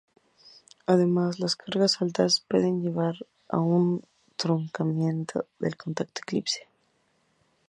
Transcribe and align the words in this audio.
Además, 0.87 1.39
las 1.39 1.55
cargas 1.55 2.01
altas 2.01 2.43
pueden 2.49 2.81
llevar 2.81 3.17
a 3.49 3.59
un 3.59 4.01
truncamiento 4.35 5.45
del 5.59 5.77
contacto 5.77 6.21
elipse. 6.25 6.67